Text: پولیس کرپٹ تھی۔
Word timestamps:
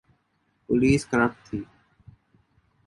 پولیس 0.69 1.01
کرپٹ 1.09 1.37
تھی۔ 1.47 1.59